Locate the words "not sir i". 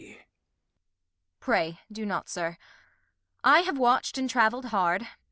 2.07-3.59